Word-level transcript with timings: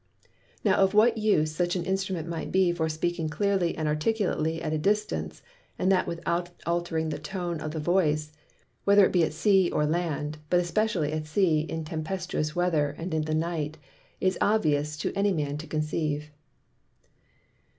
Now 0.63 0.77
of 0.77 0.95
what 0.95 1.19
use 1.19 1.51
such 1.55 1.75
an 1.75 1.85
Instrument 1.85 2.27
might 2.27 2.51
be 2.51 2.71
for 2.71 2.89
speaking 2.89 3.29
clearly 3.29 3.77
and 3.77 3.87
articulately 3.87 4.59
at 4.59 4.73
a 4.73 4.79
distance 4.79 5.43
(and 5.77 5.91
that 5.91 6.07
without 6.07 6.49
altering 6.65 7.09
the 7.09 7.19
Tone 7.19 7.61
of 7.61 7.69
the 7.69 7.79
Voice) 7.79 8.31
whether 8.83 9.05
it 9.05 9.11
be 9.11 9.23
at 9.23 9.31
Sea 9.31 9.69
or 9.69 9.83
at 9.83 9.91
Land 9.91 10.39
(but 10.49 10.59
especially 10.59 11.11
at 11.13 11.27
Sea 11.27 11.59
in 11.61 11.85
tempestuous 11.85 12.55
Weather 12.55 12.95
and 12.97 13.13
in 13.13 13.25
the 13.25 13.35
Night) 13.35 13.77
is 14.19 14.39
obvious 14.41 14.97
to 14.97 15.13
any 15.13 15.31
Man 15.31 15.57
to 15.59 15.67
conceive. 15.67 16.31